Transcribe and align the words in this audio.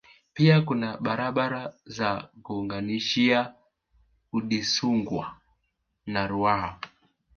Pia 0.33 0.61
kuna 0.61 0.97
barabara 0.97 1.73
za 1.85 2.29
kuunganishia 2.43 3.53
Udizungwa 4.33 5.37
na 6.05 6.27
Ruaha 6.27 6.79